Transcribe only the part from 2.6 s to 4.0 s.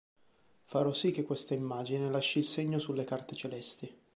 sulle carte celesti.